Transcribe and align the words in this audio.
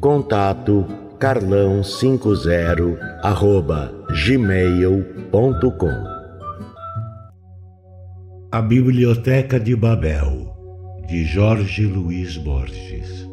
Contato 0.00 0.86
carlão50 1.18 2.96
arroba 3.24 3.92
gmail.com 4.24 6.04
A 8.52 8.62
Biblioteca 8.62 9.58
de 9.58 9.74
Babel, 9.74 10.54
de 11.08 11.24
Jorge 11.24 11.84
Luiz 11.84 12.36
Borges. 12.36 13.26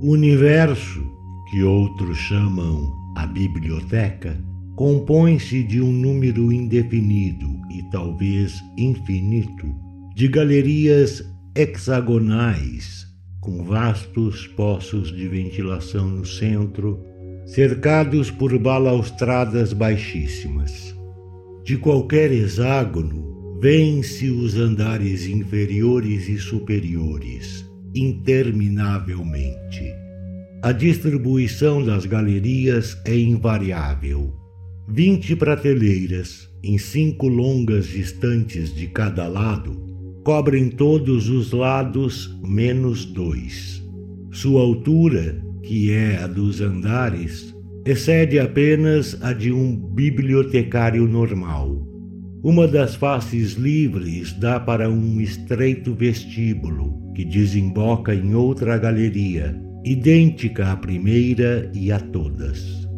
O 0.00 0.12
universo, 0.12 1.02
que 1.50 1.62
outros 1.62 2.16
chamam 2.16 2.90
a 3.14 3.26
biblioteca, 3.26 4.34
compõe-se 4.76 5.62
de 5.62 5.82
um 5.82 5.92
número 5.92 6.50
indefinido 6.50 7.50
e 7.70 7.82
talvez 7.90 8.64
infinito 8.78 9.66
de 10.14 10.26
galerias 10.26 11.22
hexagonais 11.54 13.11
com 13.42 13.64
vastos 13.64 14.46
poços 14.46 15.14
de 15.14 15.26
ventilação 15.26 16.08
no 16.08 16.24
centro, 16.24 17.04
cercados 17.44 18.30
por 18.30 18.56
balaustradas 18.56 19.72
baixíssimas. 19.72 20.96
De 21.64 21.76
qualquer 21.76 22.30
hexágono, 22.30 23.58
vêm-se 23.60 24.30
os 24.30 24.56
andares 24.56 25.26
inferiores 25.26 26.28
e 26.28 26.38
superiores, 26.38 27.68
interminavelmente. 27.92 29.92
A 30.62 30.70
distribuição 30.70 31.84
das 31.84 32.06
galerias 32.06 32.96
é 33.04 33.18
invariável. 33.18 34.32
Vinte 34.88 35.34
prateleiras, 35.34 36.48
em 36.62 36.78
cinco 36.78 37.26
longas 37.26 37.92
estantes 37.92 38.72
de 38.72 38.86
cada 38.86 39.26
lado, 39.26 39.91
cobrem 40.24 40.68
todos 40.68 41.28
os 41.28 41.50
lados 41.52 42.38
menos 42.44 43.04
dois. 43.04 43.82
Sua 44.30 44.60
altura, 44.60 45.42
que 45.62 45.90
é 45.90 46.16
a 46.18 46.28
dos 46.28 46.60
andares, 46.60 47.54
excede 47.84 48.38
apenas 48.38 49.18
a 49.20 49.32
de 49.32 49.52
um 49.52 49.76
bibliotecário 49.76 51.08
normal. 51.08 51.88
Uma 52.42 52.68
das 52.68 52.94
faces 52.94 53.54
livres 53.54 54.32
dá 54.32 54.60
para 54.60 54.88
um 54.88 55.20
estreito 55.20 55.92
vestíbulo 55.92 57.12
que 57.14 57.24
desemboca 57.24 58.14
em 58.14 58.34
outra 58.34 58.78
galeria, 58.78 59.60
idêntica 59.84 60.70
à 60.70 60.76
primeira 60.76 61.70
e 61.74 61.90
a 61.90 61.98
todas. 61.98 62.88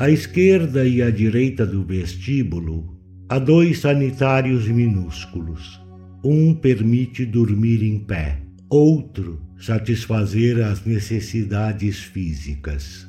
À 0.00 0.10
esquerda 0.10 0.84
e 0.84 1.00
à 1.00 1.10
direita 1.10 1.64
do 1.64 1.84
vestíbulo 1.84 2.98
há 3.28 3.38
dois 3.38 3.78
sanitários 3.78 4.66
minúsculos 4.66 5.81
um 6.24 6.54
permite 6.54 7.26
dormir 7.26 7.82
em 7.82 7.98
pé, 7.98 8.40
outro 8.70 9.40
satisfazer 9.58 10.64
as 10.64 10.84
necessidades 10.84 11.98
físicas. 11.98 13.08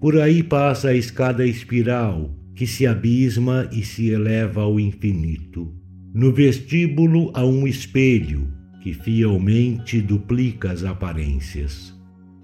Por 0.00 0.18
aí 0.18 0.42
passa 0.42 0.88
a 0.88 0.94
escada 0.94 1.46
espiral 1.46 2.34
que 2.54 2.66
se 2.66 2.86
abisma 2.86 3.68
e 3.70 3.82
se 3.82 4.10
eleva 4.10 4.62
ao 4.62 4.80
infinito. 4.80 5.74
No 6.14 6.32
vestíbulo 6.32 7.30
há 7.34 7.44
um 7.44 7.66
espelho 7.66 8.48
que 8.82 8.94
fielmente 8.94 10.00
duplica 10.00 10.70
as 10.70 10.82
aparências. 10.82 11.94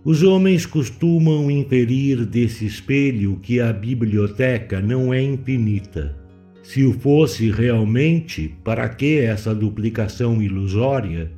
Os 0.04 0.22
homens 0.22 0.66
costumam 0.66 1.50
inferir 1.50 2.26
desse 2.26 2.66
espelho 2.66 3.38
que 3.40 3.60
a 3.60 3.72
biblioteca 3.72 4.80
não 4.80 5.14
é 5.14 5.22
infinita 5.22 6.21
se 6.62 6.84
o 6.84 6.92
fosse 6.92 7.50
realmente, 7.50 8.54
para 8.62 8.88
que 8.88 9.18
essa 9.18 9.54
duplicação 9.54 10.40
ilusória? 10.40 11.32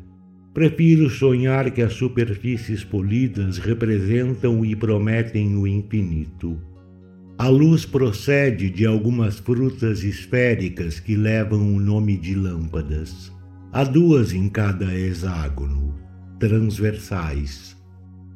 Prefiro 0.53 1.11
sonhar 1.11 1.71
que 1.71 1.83
as 1.83 1.95
superfícies 1.95 2.85
polidas 2.85 3.59
representam 3.59 4.65
e 4.65 4.77
prometem 4.77 5.57
o 5.57 5.67
infinito. 5.67 6.61
A 7.37 7.49
luz 7.49 7.85
procede 7.85 8.71
de 8.71 8.87
algumas 8.87 9.41
frutas 9.41 10.05
esféricas 10.05 11.01
que 11.01 11.17
levam 11.17 11.75
o 11.75 11.81
nome 11.81 12.17
de 12.17 12.35
lâmpadas. 12.35 13.33
Há 13.73 13.83
duas 13.83 14.33
em 14.33 14.49
cada 14.49 14.97
hexágono, 14.97 15.97
transversais. 16.39 17.77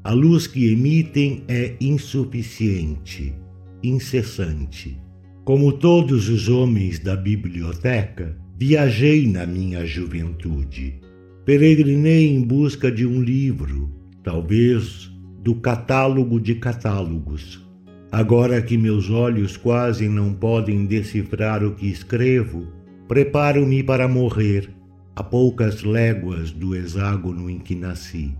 A 0.02 0.12
luz 0.12 0.48
que 0.48 0.72
emitem 0.72 1.44
é 1.46 1.76
insuficiente, 1.80 3.32
incessante. 3.80 4.98
Como 5.48 5.72
todos 5.72 6.28
os 6.28 6.46
homens 6.50 6.98
da 6.98 7.16
biblioteca, 7.16 8.36
viajei 8.58 9.26
na 9.26 9.46
minha 9.46 9.86
juventude. 9.86 11.00
Peregrinei 11.46 12.28
em 12.28 12.42
busca 12.42 12.92
de 12.92 13.06
um 13.06 13.22
livro, 13.22 13.90
talvez 14.22 15.10
do 15.42 15.54
catálogo 15.54 16.38
de 16.38 16.56
catálogos. 16.56 17.66
Agora 18.12 18.60
que 18.60 18.76
meus 18.76 19.08
olhos 19.08 19.56
quase 19.56 20.06
não 20.06 20.34
podem 20.34 20.84
decifrar 20.84 21.64
o 21.64 21.74
que 21.74 21.86
escrevo, 21.86 22.66
preparo-me 23.08 23.82
para 23.82 24.06
morrer 24.06 24.68
a 25.16 25.22
poucas 25.22 25.82
léguas 25.82 26.50
do 26.50 26.76
hexágono 26.76 27.48
em 27.48 27.58
que 27.58 27.74
nasci. 27.74 28.36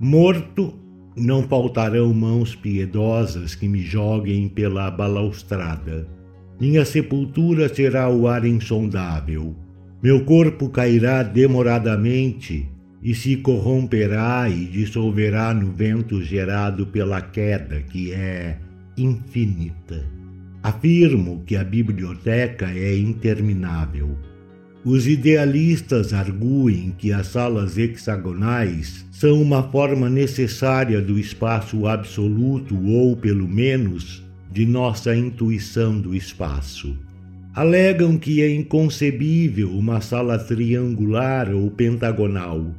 Morto, 0.00 0.74
não 1.16 1.44
faltarão 1.44 2.12
mãos 2.12 2.56
piedosas 2.56 3.54
que 3.54 3.68
me 3.68 3.80
joguem 3.80 4.48
pela 4.48 4.90
balaustrada 4.90 6.17
minha 6.60 6.84
sepultura 6.84 7.72
será 7.72 8.10
o 8.10 8.26
ar 8.26 8.44
insondável. 8.44 9.54
Meu 10.02 10.24
corpo 10.24 10.68
cairá 10.68 11.22
demoradamente 11.22 12.68
e 13.02 13.14
se 13.14 13.36
corromperá 13.36 14.48
e 14.48 14.64
dissolverá 14.64 15.54
no 15.54 15.72
vento 15.72 16.22
gerado 16.22 16.86
pela 16.86 17.20
queda, 17.20 17.80
que 17.80 18.12
é 18.12 18.58
infinita. 18.96 20.04
Afirmo 20.62 21.42
que 21.46 21.56
a 21.56 21.62
biblioteca 21.62 22.70
é 22.70 22.96
interminável. 22.96 24.16
Os 24.84 25.06
idealistas 25.06 26.12
arguem 26.12 26.94
que 26.96 27.12
as 27.12 27.28
salas 27.28 27.78
hexagonais 27.78 29.06
são 29.10 29.40
uma 29.40 29.62
forma 29.62 30.08
necessária 30.08 31.00
do 31.00 31.18
espaço 31.18 31.86
absoluto 31.86 32.76
ou, 32.86 33.16
pelo 33.16 33.46
menos, 33.46 34.27
de 34.50 34.64
nossa 34.66 35.14
intuição 35.14 36.00
do 36.00 36.14
espaço. 36.14 36.96
Alegam 37.54 38.16
que 38.16 38.42
é 38.42 38.54
inconcebível 38.54 39.70
uma 39.70 40.00
sala 40.00 40.38
triangular 40.38 41.52
ou 41.52 41.70
pentagonal. 41.70 42.74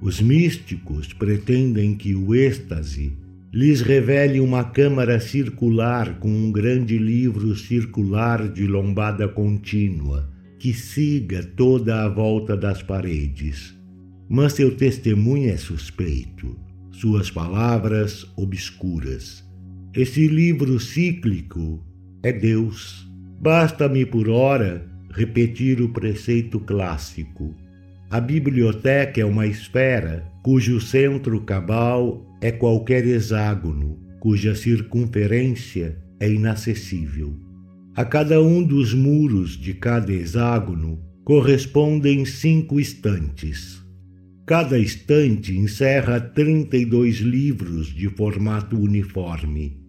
Os 0.00 0.20
místicos 0.20 1.12
pretendem 1.12 1.94
que 1.94 2.14
o 2.14 2.34
êxtase 2.34 3.16
lhes 3.52 3.82
revele 3.82 4.40
uma 4.40 4.64
câmara 4.64 5.20
circular 5.20 6.18
com 6.18 6.30
um 6.30 6.50
grande 6.50 6.96
livro 6.96 7.54
circular 7.54 8.48
de 8.48 8.66
lombada 8.66 9.28
contínua 9.28 10.32
que 10.58 10.72
siga 10.72 11.42
toda 11.42 12.04
a 12.04 12.08
volta 12.08 12.56
das 12.56 12.82
paredes. 12.82 13.76
Mas 14.28 14.52
seu 14.52 14.76
testemunho 14.76 15.50
é 15.50 15.56
suspeito, 15.56 16.56
suas 16.92 17.32
palavras 17.32 18.24
obscuras. 18.36 19.44
Esse 19.94 20.26
livro 20.26 20.80
cíclico 20.80 21.84
é 22.22 22.32
Deus. 22.32 23.06
Basta-me 23.38 24.06
por 24.06 24.26
hora 24.26 24.90
repetir 25.10 25.82
o 25.82 25.90
preceito 25.90 26.58
clássico. 26.58 27.54
A 28.08 28.18
biblioteca 28.18 29.20
é 29.20 29.24
uma 29.26 29.46
esfera 29.46 30.26
cujo 30.42 30.80
centro 30.80 31.42
cabal 31.42 32.26
é 32.40 32.50
qualquer 32.50 33.06
hexágono, 33.06 33.98
cuja 34.18 34.54
circunferência 34.54 35.98
é 36.18 36.26
inacessível. 36.26 37.38
A 37.94 38.02
cada 38.02 38.40
um 38.40 38.62
dos 38.62 38.94
muros 38.94 39.58
de 39.58 39.74
cada 39.74 40.10
hexágono 40.10 40.98
correspondem 41.22 42.24
cinco 42.24 42.80
estantes. 42.80 43.82
Cada 44.46 44.78
estante 44.78 45.54
encerra 45.54 46.18
32 46.18 47.16
livros 47.18 47.88
de 47.88 48.08
formato 48.08 48.80
uniforme. 48.80 49.81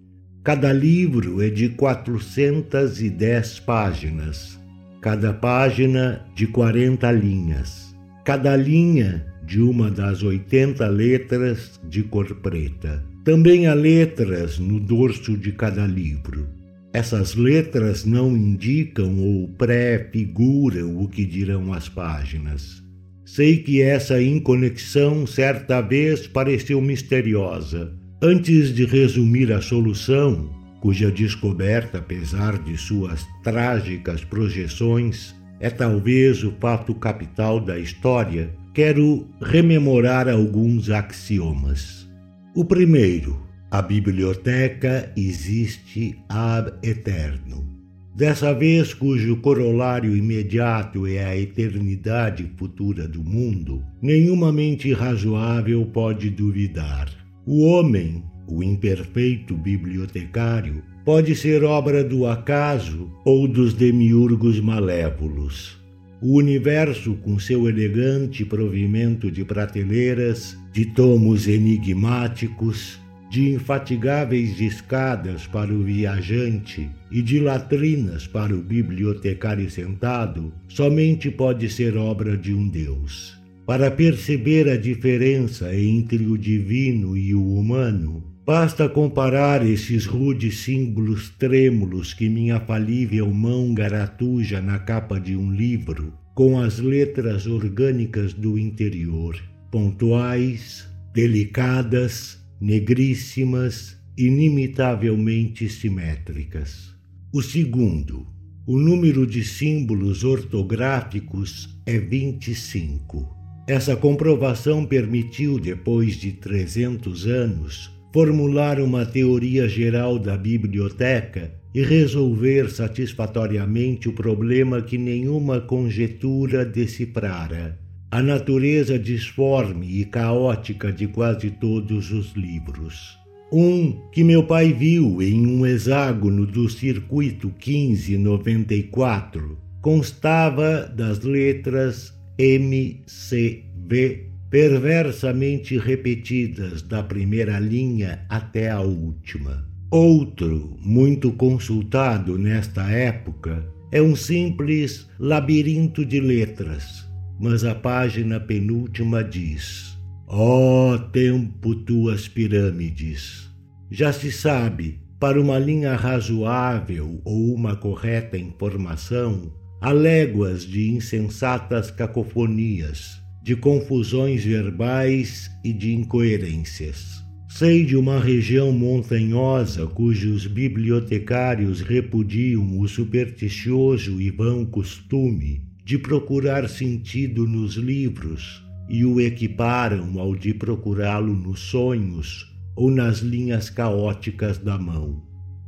Cada 0.43 0.73
livro 0.73 1.41
é 1.41 1.49
de 1.49 1.69
410 1.69 3.59
páginas, 3.61 4.59
cada 4.99 5.31
página 5.31 6.21
de 6.35 6.47
40 6.47 7.09
linhas, 7.13 7.95
cada 8.25 8.53
linha 8.57 9.25
de 9.45 9.61
uma 9.61 9.89
das 9.89 10.21
80 10.21 10.85
letras 10.89 11.79
de 11.87 12.03
cor 12.03 12.35
preta. 12.41 13.01
Também 13.23 13.67
há 13.67 13.73
letras 13.73 14.59
no 14.59 14.81
dorso 14.81 15.37
de 15.37 15.53
cada 15.53 15.87
livro. 15.87 16.45
Essas 16.91 17.35
letras 17.35 18.03
não 18.03 18.35
indicam 18.35 19.17
ou 19.19 19.47
pré-figuram 19.47 21.01
o 21.01 21.07
que 21.07 21.23
dirão 21.23 21.71
as 21.71 21.87
páginas. 21.87 22.83
Sei 23.23 23.59
que 23.59 23.81
essa 23.81 24.21
inconexão 24.21 25.25
certa 25.25 25.79
vez 25.79 26.27
pareceu 26.27 26.81
misteriosa. 26.81 28.02
Antes 28.25 28.73
de 28.73 28.85
resumir 28.85 29.51
a 29.51 29.59
solução, 29.59 30.49
cuja 30.79 31.11
descoberta, 31.11 31.97
apesar 31.97 32.57
de 32.57 32.77
suas 32.77 33.27
trágicas 33.43 34.23
projeções, 34.23 35.35
é 35.59 35.69
talvez 35.69 36.41
o 36.41 36.53
fato 36.53 36.95
capital 36.95 37.59
da 37.59 37.77
história, 37.77 38.55
quero 38.73 39.27
rememorar 39.41 40.29
alguns 40.29 40.89
axiomas. 40.89 42.09
O 42.55 42.63
primeiro, 42.63 43.45
a 43.69 43.81
biblioteca 43.81 45.11
existe 45.17 46.17
ab 46.29 46.71
eterno. 46.81 47.67
Dessa 48.15 48.53
vez, 48.53 48.93
cujo 48.93 49.35
corolário 49.41 50.15
imediato 50.15 51.05
é 51.05 51.25
a 51.25 51.35
eternidade 51.37 52.49
futura 52.55 53.05
do 53.05 53.21
mundo, 53.21 53.83
nenhuma 54.01 54.49
mente 54.49 54.93
razoável 54.93 55.85
pode 55.87 56.29
duvidar. 56.29 57.22
O 57.45 57.65
homem, 57.65 58.23
o 58.47 58.63
imperfeito 58.63 59.53
bibliotecário, 59.57 60.81
pode 61.03 61.35
ser 61.35 61.61
obra 61.65 62.01
do 62.01 62.25
acaso 62.25 63.11
ou 63.25 63.49
dos 63.49 63.73
demiurgos 63.73 64.61
malévolos. 64.61 65.77
O 66.21 66.37
universo, 66.37 67.15
com 67.15 67.37
seu 67.37 67.67
elegante 67.67 68.45
provimento 68.45 69.29
de 69.29 69.43
prateleiras, 69.43 70.57
de 70.71 70.85
tomos 70.85 71.45
enigmáticos, 71.45 72.97
de 73.29 73.49
infatigáveis 73.49 74.61
escadas 74.61 75.45
para 75.45 75.73
o 75.73 75.83
viajante 75.83 76.89
e 77.11 77.21
de 77.21 77.41
latrinas 77.41 78.25
para 78.25 78.55
o 78.55 78.61
bibliotecário 78.61 79.69
sentado, 79.69 80.53
somente 80.69 81.29
pode 81.29 81.69
ser 81.69 81.97
obra 81.97 82.37
de 82.37 82.53
um 82.53 82.69
Deus. 82.69 83.42
Para 83.65 83.89
perceber 83.89 84.67
a 84.69 84.75
diferença 84.75 85.73
entre 85.73 86.25
o 86.27 86.37
divino 86.37 87.15
e 87.15 87.33
o 87.33 87.53
humano, 87.53 88.21
basta 88.45 88.89
comparar 88.89 89.65
esses 89.65 90.05
rudes 90.05 90.57
símbolos 90.59 91.29
trêmulos 91.39 92.13
que 92.13 92.27
minha 92.27 92.59
falível 92.59 93.33
mão 93.33 93.73
garatuja 93.73 94.61
na 94.61 94.79
capa 94.79 95.17
de 95.17 95.37
um 95.37 95.49
livro 95.49 96.13
com 96.35 96.59
as 96.59 96.79
letras 96.79 97.47
orgânicas 97.47 98.33
do 98.33 98.59
interior, 98.59 99.41
pontuais, 99.71 100.85
delicadas, 101.13 102.43
negríssimas, 102.59 103.95
inimitavelmente 104.17 105.69
simétricas. 105.69 106.93
O 107.31 107.41
segundo, 107.41 108.27
o 108.67 108.77
número 108.77 109.25
de 109.25 109.41
símbolos 109.41 110.25
ortográficos 110.25 111.79
é 111.85 111.97
25. 111.97 113.42
Essa 113.67 113.95
comprovação 113.95 114.85
permitiu, 114.85 115.57
depois 115.57 116.15
de 116.15 116.33
300 116.33 117.27
anos, 117.27 117.91
formular 118.13 118.79
uma 118.79 119.05
teoria 119.05 119.69
geral 119.69 120.19
da 120.19 120.37
biblioteca 120.37 121.53
e 121.73 121.81
resolver 121.81 122.69
satisfatoriamente 122.69 124.09
o 124.09 124.13
problema 124.13 124.81
que 124.81 124.97
nenhuma 124.97 125.61
conjetura 125.61 126.65
decifrara 126.65 127.81
a 128.13 128.21
natureza 128.21 128.99
disforme 128.99 129.99
e 129.99 130.05
caótica 130.05 130.93
de 130.93 131.07
quase 131.07 131.49
todos 131.49 132.11
os 132.11 132.33
livros. 132.33 133.17
Um 133.51 133.99
que 134.11 134.23
meu 134.23 134.43
pai 134.43 134.71
viu 134.71 135.19
em 135.19 135.47
um 135.47 135.65
hexágono 135.65 136.45
do 136.45 136.69
circuito 136.69 137.47
1594 137.47 139.57
constava 139.81 140.81
das 140.95 141.21
letras 141.21 142.13
MCV 142.37 144.29
perversamente 144.49 145.77
repetidas 145.77 146.81
da 146.81 147.01
primeira 147.01 147.59
linha 147.59 148.25
até 148.29 148.69
a 148.69 148.81
última. 148.81 149.67
Outro, 149.89 150.77
muito 150.81 151.31
consultado 151.33 152.37
nesta 152.37 152.89
época, 152.89 153.65
é 153.91 154.01
um 154.01 154.15
simples 154.15 155.07
labirinto 155.19 156.05
de 156.05 156.19
letras 156.19 157.03
mas 157.39 157.65
a 157.65 157.75
página 157.75 158.39
penúltima 158.39 159.23
diz: 159.23 159.97
Ó 160.27 160.93
oh, 160.93 160.99
tempo 160.99 161.75
tuas 161.75 162.27
pirâmides! 162.27 163.49
Já 163.91 164.13
se 164.13 164.31
sabe, 164.31 165.01
para 165.19 165.39
uma 165.39 165.59
linha 165.59 165.95
razoável 165.95 167.21
ou 167.23 167.53
uma 167.53 167.75
correta 167.75 168.37
informação, 168.37 169.51
há 169.83 169.91
léguas 169.91 170.65
de 170.65 170.91
insensatas 170.91 171.91
cacofonias, 171.91 173.21
de 173.43 173.53
confusões 173.53 174.41
verbais 174.45 175.51
e 175.61 175.73
de 175.73 175.93
incoerências. 175.93 177.21
Sei 177.49 177.83
de 177.83 177.97
uma 177.97 178.17
região 178.17 178.71
montanhosa 178.71 179.85
cujos 179.85 180.47
bibliotecários 180.47 181.81
repudiam 181.81 182.79
o 182.79 182.87
supersticioso 182.87 184.21
e 184.21 184.31
vão 184.31 184.65
costume 184.65 185.67
de 185.83 185.97
procurar 185.97 186.69
sentido 186.69 187.45
nos 187.45 187.73
livros 187.73 188.63
e 188.87 189.03
o 189.03 189.19
equiparam 189.19 190.17
ao 190.17 190.33
de 190.33 190.53
procurá-lo 190.53 191.33
nos 191.33 191.59
sonhos 191.59 192.55
ou 192.73 192.89
nas 192.89 193.19
linhas 193.19 193.69
caóticas 193.69 194.57
da 194.57 194.77
mão. 194.77 195.21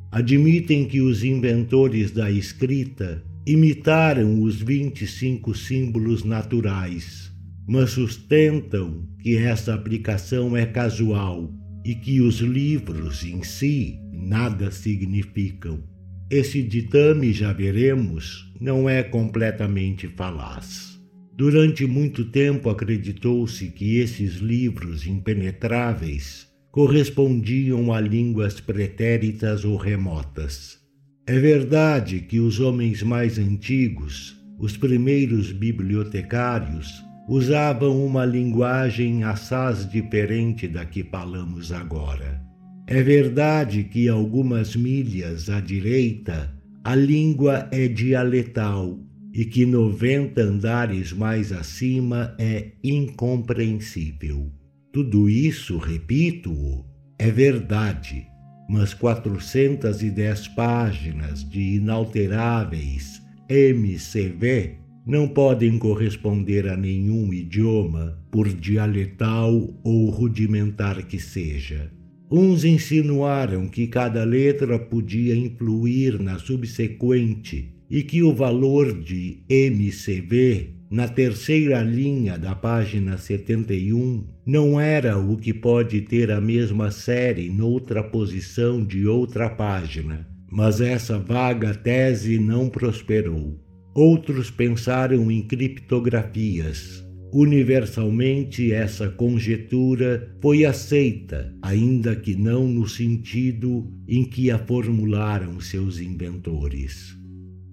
Admitem 0.09 0.85
que 0.85 1.01
os 1.01 1.21
inventores 1.21 2.11
da 2.11 2.31
escrita 2.31 3.21
imitaram 3.45 4.41
os 4.41 4.59
25 4.61 5.53
símbolos 5.55 6.23
naturais, 6.23 7.31
mas 7.67 7.91
sustentam 7.91 9.07
que 9.21 9.37
essa 9.37 9.73
aplicação 9.73 10.57
é 10.57 10.65
casual 10.65 11.53
e 11.85 11.93
que 11.93 12.21
os 12.21 12.39
livros 12.39 13.23
em 13.23 13.43
si 13.43 13.99
nada 14.11 14.71
significam. 14.71 15.83
Esse 16.29 16.63
ditame, 16.63 17.31
já 17.31 17.53
veremos, 17.53 18.51
não 18.59 18.89
é 18.89 19.03
completamente 19.03 20.07
falaz. 20.07 20.99
Durante 21.37 21.85
muito 21.85 22.25
tempo 22.25 22.69
acreditou-se 22.69 23.67
que 23.67 23.97
esses 23.97 24.37
livros 24.37 25.05
impenetráveis 25.05 26.47
correspondiam 26.71 27.93
a 27.93 28.01
línguas 28.01 28.59
pretéritas 28.59 29.63
ou 29.63 29.75
remotas. 29.75 30.84
É 31.27 31.39
verdade 31.39 32.19
que 32.19 32.39
os 32.39 32.59
homens 32.59 33.01
mais 33.01 33.39
antigos, 33.39 34.39
os 34.59 34.77
primeiros 34.77 35.51
bibliotecários, 35.51 37.03
usavam 37.27 38.05
uma 38.05 38.23
linguagem 38.23 39.23
assaz 39.23 39.89
diferente 39.89 40.67
da 40.67 40.85
que 40.85 41.03
falamos 41.03 41.71
agora. 41.71 42.39
É 42.85 43.01
verdade 43.01 43.85
que 43.85 44.07
algumas 44.07 44.75
milhas 44.75 45.49
à 45.49 45.59
direita 45.59 46.53
a 46.83 46.93
língua 46.93 47.67
é 47.71 47.87
dialetal 47.87 48.99
e 49.33 49.43
que 49.43 49.65
90 49.65 50.39
andares 50.39 51.11
mais 51.11 51.51
acima 51.51 52.35
é 52.37 52.73
incompreensível. 52.83 54.51
Tudo 54.93 55.27
isso, 55.27 55.79
repito-o, 55.79 56.85
é 57.17 57.31
verdade, 57.31 58.27
mas 58.67 58.93
410 58.93 60.47
páginas 60.49 61.47
de 61.47 61.75
inalteráveis 61.75 63.21
MCV 63.47 64.85
não 65.05 65.27
podem 65.27 65.77
corresponder 65.77 66.67
a 66.67 66.75
nenhum 66.75 67.31
idioma, 67.31 68.17
por 68.31 68.49
dialetal 68.49 69.53
ou 69.83 70.09
rudimentar 70.09 71.05
que 71.05 71.19
seja. 71.19 71.91
Uns 72.29 72.65
insinuaram 72.65 73.67
que 73.67 73.85
cada 73.85 74.23
letra 74.23 74.79
podia 74.79 75.35
influir 75.35 76.19
na 76.19 76.39
subsequente 76.39 77.71
e 77.87 78.01
que 78.01 78.23
o 78.23 78.33
valor 78.33 78.99
de 78.99 79.43
MCV 79.47 80.74
na 80.89 81.07
terceira 81.07 81.81
linha 81.81 82.37
da 82.37 82.53
página 82.53 83.17
71 83.17 84.23
não 84.45 84.79
era 84.79 85.17
o 85.17 85.35
que 85.35 85.53
pode 85.53 86.01
ter 86.01 86.31
a 86.31 86.39
mesma 86.39 86.91
série 86.91 87.49
noutra 87.49 88.03
posição 88.03 88.85
de 88.85 89.07
outra 89.07 89.49
página, 89.49 90.27
mas 90.51 90.81
essa 90.81 91.17
vaga 91.17 91.73
tese 91.73 92.37
não 92.37 92.69
prosperou. 92.69 93.59
Outros 93.95 94.51
pensaram 94.51 95.31
em 95.31 95.41
criptografias. 95.41 97.03
Universalmente, 97.33 98.71
essa 98.71 99.09
conjetura 99.09 100.33
foi 100.41 100.63
aceita, 100.63 101.53
ainda 101.61 102.15
que 102.15 102.35
não 102.35 102.67
no 102.67 102.87
sentido 102.87 103.91
em 104.07 104.23
que 104.23 104.51
a 104.51 104.59
formularam 104.59 105.59
seus 105.59 105.99
inventores. 105.99 107.17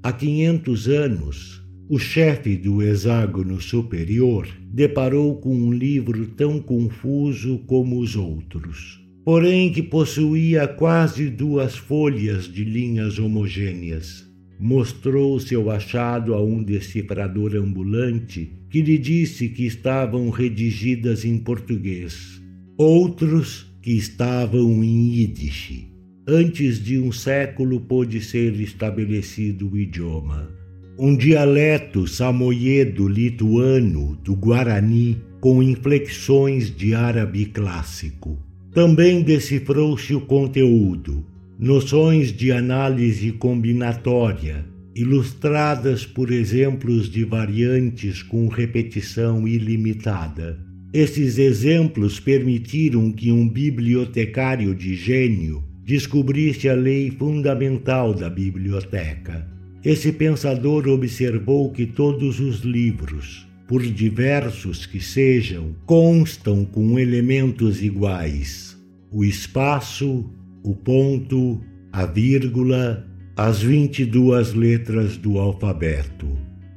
Há 0.03 0.13
500 0.13 0.89
anos, 0.89 1.62
o 1.93 1.99
chefe 1.99 2.57
do 2.57 2.83
hexágono 2.83 3.61
superior 3.61 4.49
deparou 4.73 5.37
com 5.37 5.55
um 5.55 5.71
livro 5.71 6.27
tão 6.29 6.59
confuso 6.59 7.59
como 7.67 7.99
os 7.99 8.17
outros 8.17 9.03
porém 9.25 9.71
que 9.71 9.83
possuía 9.83 10.67
quase 10.67 11.31
duas 11.31 11.77
folhas 11.77 12.53
de 12.53 12.65
linhas 12.65 13.19
homogêneas. 13.19 14.29
Mostrou 14.59 15.39
seu 15.41 15.71
achado 15.71 16.35
a 16.35 16.43
um 16.43 16.63
decifrador 16.63 17.57
ambulante 17.57 18.53
que 18.71 18.81
lhe 18.81 18.99
disse 18.99 19.49
que 19.49 19.67
estavam 19.67 20.31
redigidas 20.31 21.25
em 21.25 21.39
português, 21.39 22.41
outros 22.77 23.67
que 23.81 23.93
estavam 23.93 24.83
em 24.83 25.15
Yiddish. 25.17 25.87
Antes 26.27 26.83
de 26.83 26.99
um 26.99 27.11
século 27.11 27.81
pôde 27.81 28.21
ser 28.21 28.59
estabelecido 28.61 29.71
o 29.71 29.77
idioma. 29.77 30.62
Um 31.05 31.17
dialeto 31.17 32.07
samoyedo-lituano 32.07 34.17
do 34.23 34.37
Guarani 34.37 35.21
com 35.41 35.61
inflexões 35.61 36.71
de 36.71 36.95
árabe 36.95 37.47
clássico. 37.47 38.39
Também 38.73 39.21
decifrou-se 39.21 40.15
o 40.15 40.21
conteúdo, 40.21 41.27
noções 41.59 42.33
de 42.33 42.53
análise 42.53 43.33
combinatória, 43.33 44.65
ilustradas 44.95 46.07
por 46.07 46.31
exemplos 46.31 47.11
de 47.11 47.25
variantes 47.25 48.23
com 48.23 48.47
repetição 48.47 49.49
ilimitada. 49.49 50.57
Esses 50.93 51.37
exemplos 51.37 52.21
permitiram 52.21 53.11
que 53.11 53.33
um 53.33 53.49
bibliotecário 53.49 54.73
de 54.73 54.95
gênio 54.95 55.65
descobrisse 55.85 56.69
a 56.69 56.75
lei 56.75 57.11
fundamental 57.11 58.15
da 58.15 58.31
biblioteca. 58.31 59.51
Esse 59.85 60.13
pensador 60.13 60.87
observou 60.87 61.73
que 61.73 61.87
todos 61.87 62.39
os 62.39 62.61
livros, 62.61 63.49
por 63.67 63.83
diversos 63.83 64.87
que 64.87 65.01
sejam, 65.01 65.75
constam 65.85 66.65
com 66.65 66.99
elementos 67.01 67.83
iguais: 67.83 68.81
o 69.11 69.25
espaço, 69.25 70.31
o 70.63 70.75
ponto, 70.77 71.61
a 71.93 72.07
vírgula, 72.07 73.05
as 73.37 73.61
22 73.61 74.55
letras 74.55 75.17
do 75.17 75.39
alfabeto. 75.39 76.29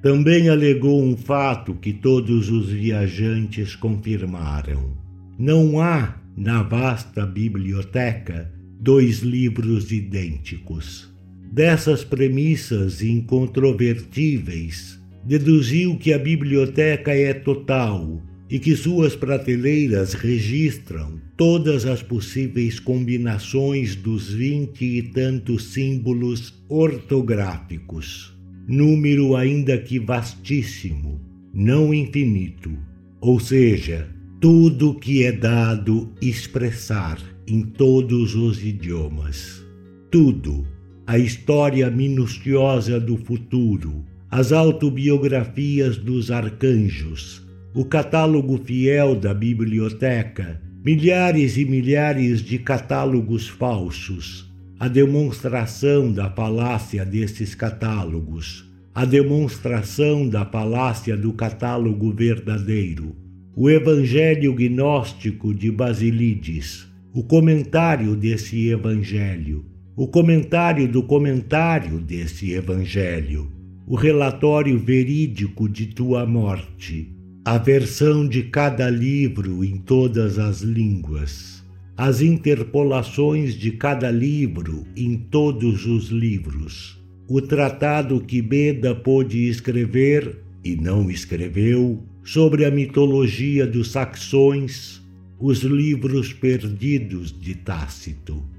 Também 0.02 0.50
alegou 0.50 1.04
um 1.04 1.16
fato 1.16 1.76
que 1.76 1.94
todos 1.94 2.50
os 2.50 2.70
viajantes 2.70 3.76
confirmaram: 3.76 4.98
não 5.38 5.80
há, 5.80 6.20
na 6.36 6.64
vasta 6.64 7.24
biblioteca, 7.24 8.52
dois 8.80 9.20
livros 9.20 9.92
idênticos. 9.92 11.15
Dessas 11.52 12.04
premissas 12.04 13.02
incontrovertíveis, 13.02 15.00
deduziu 15.24 15.98
que 15.98 16.12
a 16.14 16.20
biblioteca 16.20 17.12
é 17.12 17.34
total 17.34 18.22
e 18.50 18.60
que 18.60 18.76
suas 18.76 19.16
prateleiras 19.16 20.14
registram 20.14 21.20
todas 21.36 21.86
as 21.86 22.04
possíveis 22.04 22.80
combinações 22.80 23.96
dos 23.96 24.32
vinte 24.32 24.86
e 24.86 25.02
tantos 25.02 25.74
símbolos 25.74 26.54
ortográficos, 26.70 28.38
número 28.68 29.36
ainda 29.36 29.78
que 29.78 29.98
vastíssimo, 29.98 31.20
não 31.54 31.94
infinito, 31.94 32.72
ou 33.20 33.40
seja, 33.40 34.08
tudo 34.40 34.94
que 34.94 35.24
é 35.24 35.32
dado 35.32 36.14
expressar 36.22 37.18
em 37.48 37.64
todos 37.64 38.36
os 38.36 38.64
idiomas. 38.64 39.66
Tudo, 40.12 40.68
a 41.08 41.20
história 41.20 41.88
minuciosa 41.92 43.00
do 43.00 43.16
futuro, 43.16 44.04
as 44.30 44.52
autobiografias 44.52 45.98
dos 45.98 46.32
arcanjos, 46.32 47.46
o 47.76 47.86
catálogo 47.86 48.58
fiel 48.58 49.16
da 49.16 49.32
biblioteca, 49.32 50.60
milhares 50.84 51.58
e 51.58 51.66
milhares 51.66 52.42
de 52.42 52.58
catálogos 52.58 53.48
falsos, 53.48 54.52
a 54.80 54.88
demonstração 54.88 56.12
da 56.12 56.28
falácia 56.28 57.06
desses 57.06 57.54
catálogos, 57.54 58.66
a 58.94 59.06
demonstração 59.06 60.28
da 60.28 60.44
falácia 60.44 61.16
do 61.16 61.34
catálogo 61.34 62.12
verdadeiro, 62.12 63.16
o 63.56 63.70
Evangelho 63.70 64.56
gnóstico 64.56 65.54
de 65.54 65.70
Basilides, 65.70 66.88
o 67.14 67.24
comentário 67.24 68.16
desse 68.16 68.70
Evangelho, 68.70 69.75
o 69.96 70.08
comentário 70.08 70.88
do 70.88 71.04
comentário 71.04 72.00
desse 72.00 72.52
Evangelho 72.52 73.56
o 73.88 73.96
relatório 73.96 74.80
verídico 74.80 75.70
de 75.70 75.86
tua 75.86 76.26
morte, 76.26 77.14
a 77.44 77.60
versão 77.60 78.28
de 78.28 78.44
cada 78.44 78.90
livro 78.90 79.64
em 79.64 79.78
todas 79.78 80.40
as 80.40 80.62
línguas, 80.62 81.64
as 81.96 82.22
interpolações 82.22 83.54
de 83.54 83.72
cada 83.72 84.10
livro 84.10 84.88
em 84.98 85.16
todos 85.16 85.86
os 85.86 86.10
livros, 86.10 87.00
o 87.28 87.40
tratado 87.40 88.20
que 88.22 88.42
Beda 88.42 88.96
pôde 88.96 89.48
escrever 89.48 90.42
e 90.64 90.76
não 90.76 91.12
escreveu 91.12 92.04
sobre 92.24 92.66
a 92.66 92.72
mitologia 92.72 93.68
dos 93.68 93.92
saxões, 93.92 95.00
os 95.40 95.60
livros 95.60 96.34
perdidos 96.34 97.32
de 97.40 97.54
Tácito. 97.54 98.55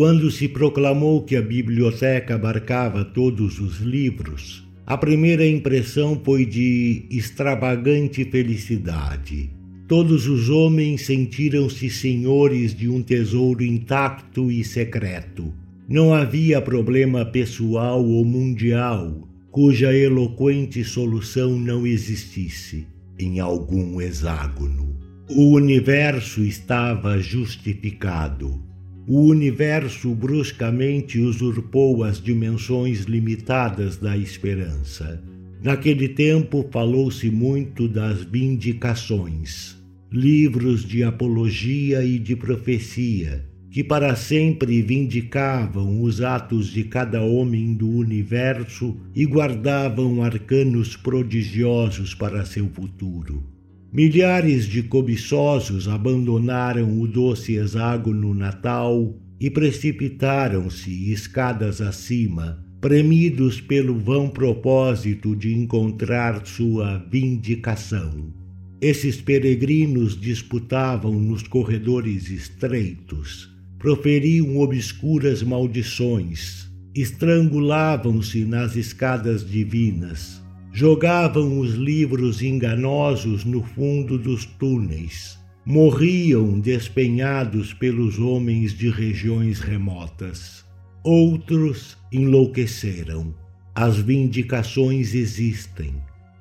Quando 0.00 0.30
se 0.30 0.48
proclamou 0.48 1.20
que 1.20 1.36
a 1.36 1.42
biblioteca 1.42 2.36
abarcava 2.36 3.04
todos 3.04 3.60
os 3.60 3.80
livros, 3.80 4.66
a 4.86 4.96
primeira 4.96 5.46
impressão 5.46 6.18
foi 6.24 6.46
de 6.46 7.04
extravagante 7.10 8.24
felicidade. 8.24 9.50
Todos 9.86 10.26
os 10.26 10.48
homens 10.48 11.04
sentiram-se 11.04 11.90
senhores 11.90 12.74
de 12.74 12.88
um 12.88 13.02
tesouro 13.02 13.62
intacto 13.62 14.50
e 14.50 14.64
secreto. 14.64 15.52
Não 15.86 16.14
havia 16.14 16.62
problema 16.62 17.26
pessoal 17.26 18.02
ou 18.02 18.24
mundial 18.24 19.28
cuja 19.50 19.94
eloquente 19.94 20.82
solução 20.82 21.58
não 21.58 21.86
existisse 21.86 22.86
em 23.18 23.38
algum 23.38 24.00
hexágono. 24.00 24.96
O 25.28 25.52
universo 25.52 26.42
estava 26.42 27.18
justificado 27.18 28.69
o 29.06 29.22
universo 29.22 30.14
bruscamente 30.14 31.18
usurpou 31.18 32.04
as 32.04 32.20
dimensões 32.20 33.02
limitadas 33.04 33.96
da 33.96 34.16
esperança. 34.16 35.22
Naquele 35.62 36.08
tempo 36.08 36.66
falou-se 36.70 37.30
muito 37.30 37.88
das 37.88 38.22
vindicações, 38.22 39.76
livros 40.10 40.84
de 40.84 41.02
apologia 41.02 42.02
e 42.04 42.18
de 42.18 42.34
profecia, 42.34 43.44
que 43.70 43.84
para 43.84 44.16
sempre 44.16 44.82
vindicavam 44.82 46.02
os 46.02 46.20
atos 46.20 46.68
de 46.68 46.84
cada 46.84 47.22
homem 47.22 47.74
do 47.74 47.88
universo 47.88 48.96
e 49.14 49.24
guardavam 49.24 50.22
arcanos 50.22 50.96
prodigiosos 50.96 52.14
para 52.14 52.44
seu 52.44 52.68
futuro. 52.68 53.59
Milhares 53.92 54.66
de 54.66 54.84
cobiçosos 54.84 55.88
abandonaram 55.88 57.00
o 57.00 57.08
doce 57.08 57.54
hexágono 57.54 58.32
natal 58.32 59.16
e 59.40 59.50
precipitaram-se 59.50 61.10
escadas 61.12 61.80
acima, 61.80 62.64
premidos 62.80 63.60
pelo 63.60 63.98
vão 63.98 64.28
propósito 64.28 65.34
de 65.34 65.52
encontrar 65.52 66.46
sua 66.46 66.98
vindicação. 67.10 68.32
Esses 68.80 69.20
peregrinos 69.20 70.18
disputavam 70.18 71.12
nos 71.14 71.42
corredores 71.42 72.30
estreitos, 72.30 73.50
proferiam 73.76 74.56
obscuras 74.58 75.42
maldições, 75.42 76.70
estrangulavam-se 76.94 78.44
nas 78.44 78.76
escadas 78.76 79.44
divinas, 79.44 80.39
jogavam 80.80 81.58
os 81.58 81.74
livros 81.74 82.40
enganosos 82.40 83.44
no 83.44 83.62
fundo 83.62 84.16
dos 84.16 84.46
túneis, 84.46 85.38
morriam 85.62 86.58
despenhados 86.58 87.74
pelos 87.74 88.18
homens 88.18 88.72
de 88.72 88.88
regiões 88.88 89.60
remotas. 89.60 90.64
Outros 91.04 91.98
enlouqueceram. 92.10 93.34
As 93.74 93.98
vindicações 93.98 95.14
existem. 95.14 95.92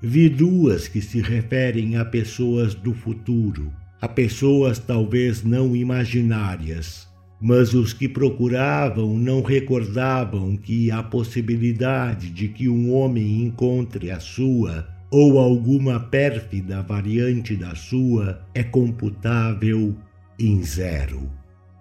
Vi 0.01 0.29
duas 0.29 0.87
que 0.87 1.01
se 1.01 1.19
referem 1.19 1.97
a 1.97 2.05
pessoas 2.05 2.73
do 2.73 2.93
futuro, 2.93 3.69
a 4.01 4.07
pessoas 4.07 4.79
talvez 4.79 5.43
não 5.43 5.75
imaginárias, 5.75 7.08
mas 7.41 7.73
os 7.73 7.93
que 7.93 8.07
procuravam 8.07 9.17
não 9.17 9.41
recordavam 9.41 10.57
que 10.57 10.91
a 10.91 11.01
possibilidade 11.01 12.29
de 12.29 12.49
que 12.49 12.67
um 12.67 12.93
homem 12.93 13.43
encontre 13.43 14.11
a 14.11 14.19
sua 14.19 14.87
ou 15.09 15.39
alguma 15.39 15.99
pérfida 15.99 16.81
variante 16.81 17.55
da 17.55 17.73
sua 17.75 18.41
é 18.53 18.63
computável 18.63 19.95
em 20.37 20.61
zero. 20.61 21.29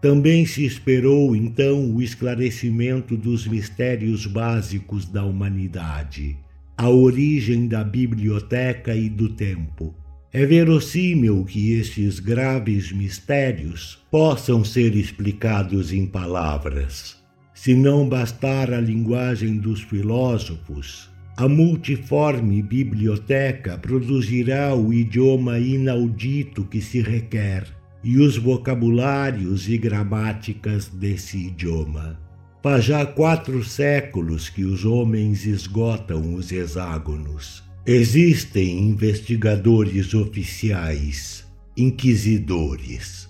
Também 0.00 0.47
se 0.47 0.65
esperou 0.65 1.35
então 1.35 1.93
o 1.93 2.00
esclarecimento 2.00 3.17
dos 3.17 3.47
mistérios 3.47 4.27
básicos 4.27 5.05
da 5.05 5.25
humanidade, 5.25 6.38
a 6.77 6.88
origem 6.88 7.67
da 7.67 7.83
biblioteca 7.83 8.95
e 8.95 9.09
do 9.09 9.29
tempo. 9.29 9.93
É 10.30 10.44
verossímil 10.44 11.42
que 11.47 11.73
estes 11.73 12.20
graves 12.20 12.92
mistérios 12.92 13.99
possam 14.11 14.62
ser 14.62 14.94
explicados 14.94 15.90
em 15.90 16.04
palavras. 16.04 17.16
Se 17.54 17.75
não 17.75 18.06
bastar 18.06 18.70
a 18.73 18.78
linguagem 18.78 19.56
dos 19.56 19.80
filósofos, 19.80 21.08
a 21.35 21.49
multiforme 21.49 22.62
biblioteca 22.62 23.78
produzirá 23.78 24.75
o 24.75 24.92
idioma 24.92 25.58
inaudito 25.58 26.62
que 26.64 26.82
se 26.82 27.00
requer 27.00 27.66
e 28.04 28.18
os 28.18 28.37
vocabulários 28.37 29.66
e 29.66 29.78
gramáticas 29.78 30.88
desse 30.88 31.47
idioma. 31.47 32.20
Faz 32.62 32.85
já 32.85 33.06
quatro 33.06 33.64
séculos 33.64 34.50
que 34.50 34.64
os 34.64 34.85
homens 34.85 35.47
esgotam 35.47 36.35
os 36.35 36.52
hexágonos. 36.52 37.66
Existem 37.90 38.80
investigadores 38.80 40.12
oficiais, 40.12 41.47
inquisidores. 41.75 43.26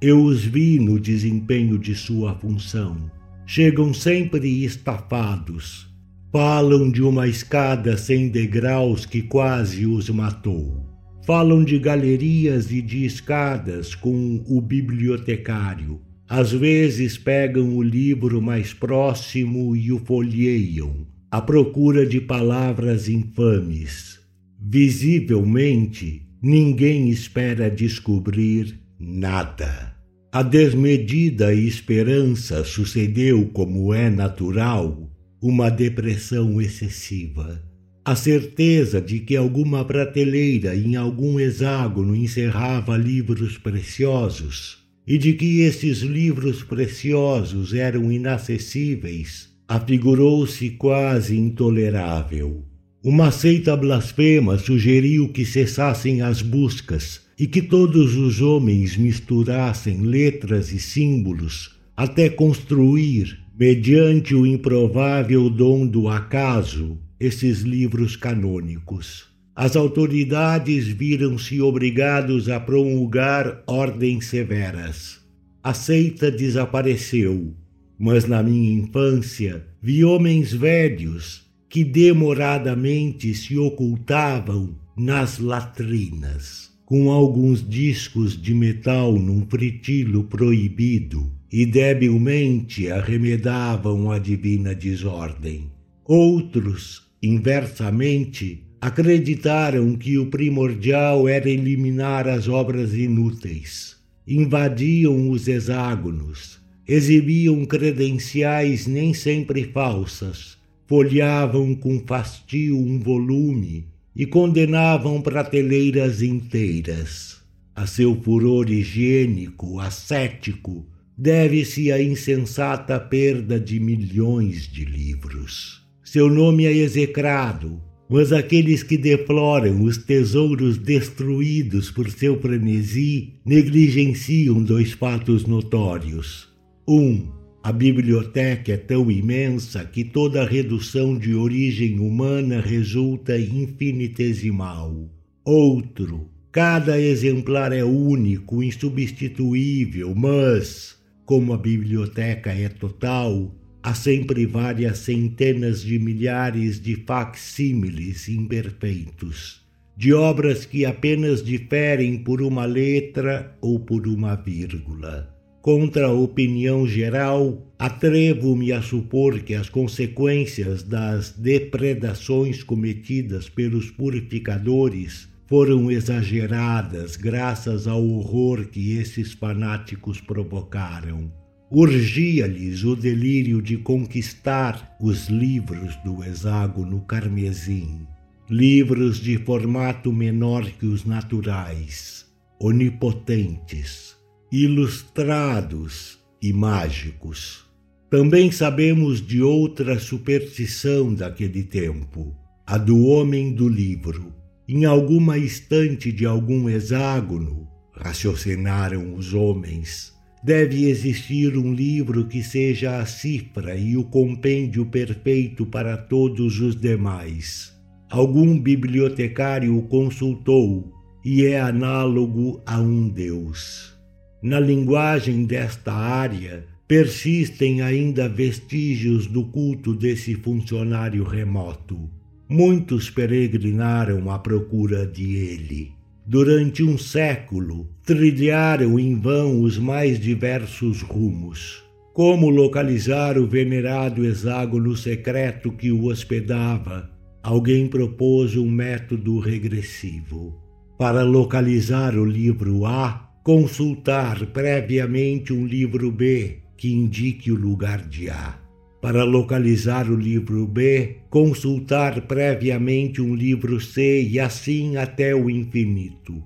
Eu 0.00 0.22
os 0.22 0.44
vi 0.44 0.78
no 0.78 1.00
desempenho 1.00 1.76
de 1.76 1.92
sua 1.92 2.32
função. 2.38 3.10
Chegam 3.44 3.92
sempre 3.92 4.64
estafados. 4.64 5.88
Falam 6.30 6.88
de 6.88 7.02
uma 7.02 7.26
escada 7.26 7.96
sem 7.96 8.28
degraus 8.28 9.04
que 9.04 9.22
quase 9.22 9.84
os 9.86 10.08
matou 10.08 10.86
Falam 11.26 11.64
de 11.64 11.76
galerias 11.76 12.70
e 12.70 12.80
de 12.80 13.04
escadas 13.04 13.96
com 13.96 14.40
o 14.46 14.60
bibliotecário. 14.60 16.00
Às 16.28 16.52
vezes 16.52 17.18
pegam 17.18 17.74
o 17.74 17.82
livro 17.82 18.40
mais 18.40 18.72
próximo 18.72 19.74
e 19.74 19.90
o 19.90 19.98
folheiam, 19.98 21.04
à 21.30 21.40
procura 21.40 22.06
de 22.06 22.20
palavras 22.20 23.08
infames. 23.08 24.18
Visivelmente, 24.60 26.22
ninguém 26.42 27.08
espera 27.10 27.70
descobrir 27.70 28.78
nada. 28.98 29.94
A 30.32 30.42
desmedida 30.42 31.54
esperança 31.54 32.64
sucedeu, 32.64 33.46
como 33.52 33.94
é 33.94 34.10
natural, 34.10 35.10
uma 35.40 35.70
depressão 35.70 36.60
excessiva 36.60 37.62
a 38.06 38.14
certeza 38.14 39.00
de 39.00 39.18
que 39.18 39.34
alguma 39.34 39.84
prateleira 39.84 40.76
em 40.76 40.94
algum 40.94 41.40
hexágono 41.40 42.14
encerrava 42.14 42.96
livros 42.96 43.58
preciosos 43.58 44.78
e 45.04 45.18
de 45.18 45.32
que 45.32 45.62
esses 45.62 46.02
livros 46.02 46.62
preciosos 46.62 47.74
eram 47.74 48.12
inacessíveis 48.12 49.52
afigurou-se 49.68 50.70
quase 50.70 51.36
intolerável. 51.36 52.64
Uma 53.02 53.30
seita 53.30 53.76
blasfema 53.76 54.58
sugeriu 54.58 55.28
que 55.28 55.44
cessassem 55.44 56.22
as 56.22 56.42
buscas 56.42 57.20
e 57.38 57.46
que 57.46 57.62
todos 57.62 58.16
os 58.16 58.40
homens 58.40 58.96
misturassem 58.96 60.00
letras 60.00 60.72
e 60.72 60.78
símbolos 60.78 61.76
até 61.96 62.28
construir, 62.28 63.38
mediante 63.58 64.34
o 64.34 64.46
improvável 64.46 65.48
dom 65.48 65.86
do 65.86 66.08
acaso, 66.08 66.98
esses 67.18 67.60
livros 67.60 68.14
canônicos. 68.14 69.28
As 69.54 69.74
autoridades 69.74 70.86
viram-se 70.86 71.62
obrigados 71.62 72.50
a 72.50 72.60
promulgar 72.60 73.62
ordens 73.66 74.26
severas. 74.26 75.20
A 75.62 75.72
seita 75.72 76.30
desapareceu, 76.30 77.54
mas 77.98 78.26
na 78.26 78.42
minha 78.42 78.80
infância 78.80 79.64
vi 79.82 80.04
homens 80.04 80.52
velhos 80.52 81.46
que 81.68 81.84
demoradamente 81.84 83.34
se 83.34 83.56
ocultavam 83.58 84.74
nas 84.96 85.38
latrinas, 85.38 86.70
com 86.84 87.10
alguns 87.10 87.66
discos 87.66 88.40
de 88.40 88.54
metal 88.54 89.12
num 89.12 89.46
fritilo 89.46 90.24
proibido 90.24 91.30
e 91.52 91.66
debilmente 91.66 92.90
arremedavam 92.90 94.10
a 94.10 94.18
divina 94.18 94.74
desordem. 94.74 95.70
Outros 96.04 97.06
Inversamente, 97.22 98.62
acreditaram 98.80 99.96
que 99.96 100.18
o 100.18 100.26
primordial 100.26 101.28
era 101.28 101.48
eliminar 101.48 102.28
as 102.28 102.46
obras 102.46 102.94
inúteis. 102.94 103.96
Invadiam 104.26 105.30
os 105.30 105.48
hexágonos, 105.48 106.60
exibiam 106.86 107.64
credenciais 107.64 108.86
nem 108.86 109.12
sempre 109.12 109.64
falsas, 109.64 110.56
folheavam 110.86 111.74
com 111.74 112.00
fastio 112.06 112.78
um 112.78 113.00
volume 113.00 113.86
e 114.14 114.24
condenavam 114.24 115.20
prateleiras 115.20 116.22
inteiras. 116.22 117.36
A 117.74 117.86
seu 117.86 118.14
furor 118.22 118.70
higiênico, 118.70 119.78
ascético, 119.80 120.86
deve-se 121.18 121.90
a 121.90 122.00
insensata 122.00 122.98
perda 122.98 123.58
de 123.58 123.80
milhões 123.80 124.70
de 124.70 124.84
livros. 124.84 125.82
Seu 126.04 126.30
nome 126.30 126.64
é 126.64 126.72
execrado, 126.72 127.82
mas 128.08 128.32
aqueles 128.32 128.82
que 128.82 128.96
deploram 128.96 129.82
os 129.82 129.98
tesouros 129.98 130.78
destruídos 130.78 131.90
por 131.90 132.08
seu 132.10 132.40
frenesi 132.40 133.34
negligenciam 133.44 134.62
dois 134.62 134.92
fatos 134.92 135.44
notórios. 135.44 136.55
Um, 136.88 137.28
a 137.62 137.72
biblioteca 137.72 138.72
é 138.72 138.76
tão 138.76 139.10
imensa 139.10 139.84
que 139.84 140.04
toda 140.04 140.46
redução 140.46 141.18
de 141.18 141.34
origem 141.34 141.98
humana 141.98 142.60
resulta 142.60 143.38
infinitesimal. 143.38 145.08
Outro, 145.44 146.30
cada 146.52 147.00
exemplar 147.00 147.72
é 147.72 147.84
único, 147.84 148.62
insubstituível, 148.62 150.14
mas, 150.14 150.96
como 151.24 151.52
a 151.52 151.58
biblioteca 151.58 152.52
é 152.52 152.68
total, 152.68 153.52
Há 153.86 153.94
sempre 153.94 154.46
várias 154.46 154.98
centenas 154.98 155.80
de 155.80 155.96
milhares 155.96 156.80
de 156.80 156.96
facsímiles 157.06 158.28
imperfeitos, 158.28 159.64
de 159.96 160.12
obras 160.12 160.66
que 160.66 160.84
apenas 160.84 161.40
diferem 161.40 162.18
por 162.18 162.42
uma 162.42 162.64
letra 162.64 163.56
ou 163.60 163.78
por 163.78 164.08
uma 164.08 164.34
vírgula. 164.34 165.35
Contra 165.66 166.06
a 166.06 166.12
opinião 166.12 166.86
geral, 166.86 167.60
atrevo-me 167.76 168.70
a 168.72 168.80
supor 168.80 169.40
que 169.40 169.52
as 169.52 169.68
consequências 169.68 170.84
das 170.84 171.32
depredações 171.32 172.62
cometidas 172.62 173.48
pelos 173.48 173.90
purificadores 173.90 175.28
foram 175.48 175.90
exageradas 175.90 177.16
graças 177.16 177.88
ao 177.88 178.00
horror 178.00 178.66
que 178.66 178.92
esses 178.96 179.32
fanáticos 179.32 180.20
provocaram. 180.20 181.32
Urgia-lhes 181.68 182.84
o 182.84 182.94
delírio 182.94 183.60
de 183.60 183.76
conquistar 183.76 184.96
os 185.00 185.26
livros 185.26 185.96
do 186.04 186.22
hexágono 186.22 187.00
carmesim, 187.00 188.06
livros 188.48 189.18
de 189.18 189.36
formato 189.38 190.12
menor 190.12 190.64
que 190.78 190.86
os 190.86 191.04
naturais, 191.04 192.24
onipotentes, 192.60 194.15
ilustrados 194.50 196.18
e 196.40 196.52
mágicos. 196.52 197.64
Também 198.10 198.50
sabemos 198.50 199.24
de 199.24 199.42
outra 199.42 199.98
superstição 199.98 201.12
daquele 201.12 201.64
tempo, 201.64 202.36
a 202.66 202.78
do 202.78 203.06
homem 203.06 203.52
do 203.52 203.68
livro. 203.68 204.34
Em 204.68 204.84
alguma 204.84 205.38
estante 205.38 206.12
de 206.12 206.24
algum 206.24 206.68
hexágono, 206.68 207.68
raciocinaram 207.92 209.14
os 209.14 209.34
homens, 209.34 210.16
Deve 210.46 210.88
existir 210.88 211.58
um 211.58 211.74
livro 211.74 212.28
que 212.28 212.40
seja 212.40 213.00
a 213.00 213.04
cifra 213.04 213.74
e 213.74 213.96
o 213.96 214.04
compêndio 214.04 214.86
perfeito 214.86 215.66
para 215.66 215.96
todos 215.96 216.60
os 216.60 216.76
demais. 216.76 217.74
Algum 218.08 218.56
bibliotecário 218.56 219.76
o 219.76 219.82
consultou 219.88 220.92
e 221.24 221.44
é 221.44 221.60
análogo 221.60 222.62
a 222.64 222.80
um 222.80 223.08
Deus. 223.08 223.95
Na 224.42 224.60
linguagem 224.60 225.44
desta 225.44 225.92
área, 225.92 226.64
persistem 226.86 227.82
ainda 227.82 228.28
vestígios 228.28 229.26
do 229.26 229.44
culto 229.44 229.94
desse 229.94 230.34
funcionário 230.34 231.24
remoto. 231.24 232.08
Muitos 232.48 233.10
peregrinaram 233.10 234.30
à 234.30 234.38
procura 234.38 235.06
de 235.06 235.34
ele. 235.34 235.96
durante 236.26 236.82
um 236.82 236.98
século, 236.98 237.88
trilharam 238.04 238.98
em 238.98 239.14
vão 239.14 239.62
os 239.62 239.78
mais 239.78 240.18
diversos 240.18 241.00
rumos. 241.00 241.84
Como 242.12 242.50
localizar 242.50 243.38
o 243.38 243.46
venerado 243.46 244.24
hexágono 244.24 244.96
secreto 244.96 245.70
que 245.70 245.92
o 245.92 246.06
hospedava? 246.06 247.10
Alguém 247.42 247.86
propôs 247.86 248.56
um 248.56 248.68
método 248.68 249.38
regressivo. 249.38 250.60
Para 250.98 251.22
localizar 251.22 252.16
o 252.16 252.24
livro 252.24 252.86
A, 252.86 253.25
consultar 253.46 254.44
previamente 254.46 255.52
um 255.52 255.64
livro 255.64 256.10
B 256.10 256.56
que 256.76 256.92
indique 256.92 257.52
o 257.52 257.54
lugar 257.54 258.04
de 258.08 258.28
A. 258.28 258.58
Para 259.00 259.22
localizar 259.22 260.10
o 260.10 260.16
livro 260.16 260.66
B, 260.66 261.18
consultar 261.30 262.22
previamente 262.22 263.22
um 263.22 263.36
livro 263.36 263.80
C 263.80 264.20
e 264.20 264.40
assim 264.40 264.96
até 264.96 265.32
o 265.32 265.48
infinito. 265.48 266.42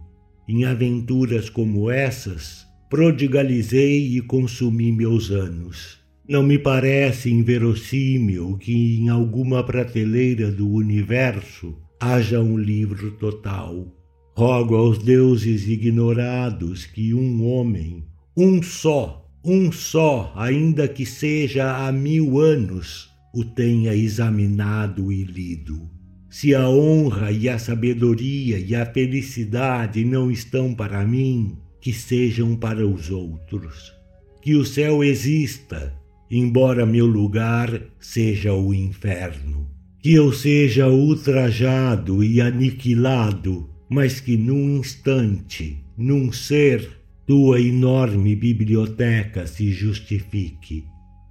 Em 0.47 0.67
aventuras 0.67 1.49
como 1.49 1.91
essas, 1.91 2.67
prodigalizei 2.91 4.19
e 4.19 4.21
consumi 4.21 4.93
meus 4.93 5.31
anos. 5.31 6.01
Não 6.29 6.43
me 6.43 6.59
parece 6.59 7.31
inverossímil 7.31 8.59
que 8.59 8.99
em 8.99 9.09
alguma 9.09 9.65
prateleira 9.65 10.53
do 10.53 10.69
universo 10.69 11.79
haja 11.99 12.43
um 12.43 12.59
livro 12.59 13.13
total. 13.13 13.91
Rogo 14.40 14.74
aos 14.74 14.96
deuses 14.96 15.68
ignorados 15.68 16.87
que 16.87 17.12
um 17.12 17.44
homem, 17.44 18.07
um 18.35 18.62
só, 18.62 19.31
um 19.44 19.70
só, 19.70 20.33
ainda 20.35 20.88
que 20.88 21.05
seja 21.05 21.87
há 21.87 21.92
mil 21.92 22.38
anos, 22.38 23.11
o 23.35 23.44
tenha 23.44 23.94
examinado 23.94 25.12
e 25.12 25.24
lido. 25.24 25.87
Se 26.31 26.55
a 26.55 26.66
honra 26.70 27.31
e 27.31 27.50
a 27.50 27.59
sabedoria 27.59 28.59
e 28.59 28.74
a 28.74 28.87
felicidade 28.87 30.07
não 30.07 30.31
estão 30.31 30.72
para 30.74 31.05
mim, 31.05 31.59
que 31.79 31.92
sejam 31.92 32.57
para 32.57 32.87
os 32.87 33.11
outros. 33.11 33.92
Que 34.40 34.55
o 34.55 34.64
céu 34.64 35.05
exista, 35.05 35.92
embora 36.31 36.87
meu 36.87 37.05
lugar 37.05 37.79
seja 37.98 38.55
o 38.55 38.72
inferno. 38.72 39.68
Que 39.98 40.14
eu 40.14 40.33
seja 40.33 40.88
ultrajado 40.88 42.24
e 42.24 42.40
aniquilado, 42.40 43.69
mas 43.90 44.20
que 44.20 44.37
num 44.37 44.79
instante, 44.79 45.85
num 45.98 46.31
ser, 46.31 46.88
tua 47.26 47.61
enorme 47.61 48.37
biblioteca 48.37 49.48
se 49.48 49.72
justifique. 49.72 50.85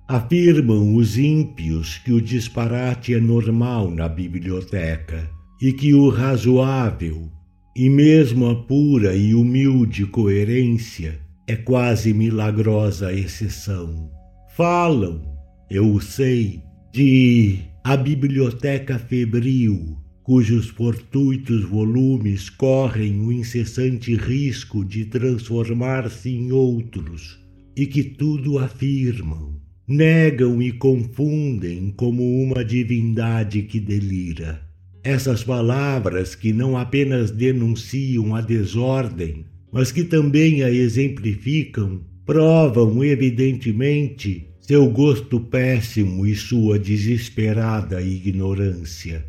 Afirmam 0.07 0.95
os 0.95 1.17
ímpios 1.17 1.99
que 1.99 2.11
o 2.11 2.21
disparate 2.21 3.13
é 3.13 3.19
normal 3.19 3.89
na 3.89 4.09
biblioteca 4.09 5.29
e 5.61 5.71
que 5.71 5.93
o 5.93 6.09
razoável, 6.09 7.31
e 7.75 7.89
mesmo 7.89 8.49
a 8.49 8.55
pura 8.55 9.15
e 9.15 9.33
humilde 9.33 10.05
coerência, 10.05 11.19
é 11.47 11.55
quase 11.55 12.13
milagrosa 12.13 13.13
exceção. 13.13 14.11
Falam, 14.57 15.21
eu 15.69 15.93
o 15.93 16.01
sei, 16.01 16.61
de 16.91 17.59
a 17.83 17.95
biblioteca 17.95 18.99
febril 18.99 19.97
cujos 20.29 20.67
fortuitos 20.67 21.63
volumes 21.63 22.51
correm 22.51 23.19
o 23.19 23.31
incessante 23.31 24.13
risco 24.13 24.85
de 24.85 25.05
transformar-se 25.05 26.29
em 26.29 26.51
outros, 26.51 27.39
e 27.75 27.87
que 27.87 28.03
tudo 28.03 28.59
afirmam, 28.59 29.59
negam 29.87 30.61
e 30.61 30.71
confundem 30.71 31.91
como 31.97 32.43
uma 32.43 32.63
divindade 32.63 33.63
que 33.63 33.79
delira. 33.79 34.61
Essas 35.03 35.43
palavras 35.43 36.35
que 36.35 36.53
não 36.53 36.77
apenas 36.77 37.31
denunciam 37.31 38.35
a 38.35 38.41
desordem, 38.41 39.45
mas 39.71 39.91
que 39.91 40.03
também 40.03 40.61
a 40.61 40.69
exemplificam, 40.69 42.01
provam 42.23 43.03
evidentemente 43.03 44.45
seu 44.61 44.87
gosto 44.91 45.39
péssimo 45.39 46.23
e 46.27 46.35
sua 46.35 46.77
desesperada 46.77 47.99
ignorância. 47.99 49.25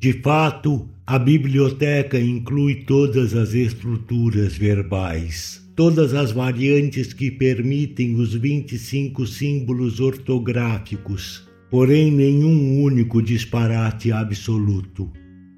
De 0.00 0.14
fato, 0.14 0.88
a 1.06 1.18
biblioteca 1.18 2.18
inclui 2.18 2.84
todas 2.86 3.34
as 3.34 3.52
estruturas 3.52 4.56
verbais, 4.56 5.62
todas 5.76 6.14
as 6.14 6.32
variantes 6.32 7.12
que 7.12 7.30
permitem 7.30 8.14
os 8.14 8.32
25 8.32 9.26
símbolos 9.26 10.00
ortográficos, 10.00 11.46
porém 11.70 12.10
nenhum 12.10 12.82
único 12.82 13.20
disparate 13.20 14.10
absoluto. 14.10 15.12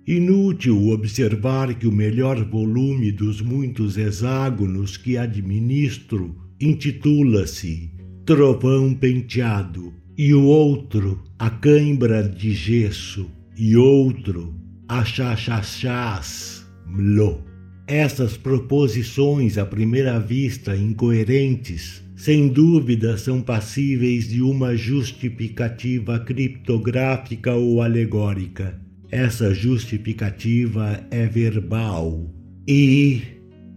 Inútil 0.05 0.89
observar 0.89 1.73
que 1.79 1.87
o 1.87 1.93
melhor 1.93 2.45
volume 2.45 3.13
dos 3.13 3.41
muitos 3.41 3.97
hexágonos 3.97 4.97
que 4.97 5.17
administro 5.17 6.35
intitula-se 6.61 7.93
Trovão 8.27 8.93
Penteado 8.93 9.95
e 10.19 10.35
o 10.35 10.43
outro 10.43 11.23
A 11.39 11.49
Cãibra 11.49 12.29
de 12.29 12.53
Gesso 12.53 13.31
e 13.57 13.77
outro 13.77 14.55
achachachás 14.89 16.67
mlo. 16.87 17.45
Essas 17.87 18.37
proposições 18.37 19.59
à 19.59 19.67
primeira 19.67 20.19
vista 20.19 20.77
incoerentes, 20.77 22.03
sem 22.17 22.49
dúvida 22.49 23.19
são 23.19 23.43
passíveis 23.43 24.29
de 24.29 24.41
uma 24.41 24.77
justificativa 24.77 26.21
criptográfica 26.21 27.53
ou 27.55 27.83
alegórica. 27.83 28.81
Essa 29.11 29.53
justificativa 29.53 31.05
é 31.11 31.27
verbal 31.27 32.31
e 32.67 33.23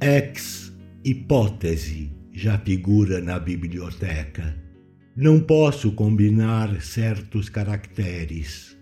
ex 0.01 0.71
hipótese 1.03 2.11
já 2.31 2.57
figura 2.57 3.19
na 3.19 3.39
biblioteca. 3.39 4.55
Não 5.15 5.39
posso 5.39 5.91
combinar 5.91 6.81
certos 6.81 7.49
caracteres 7.49 8.77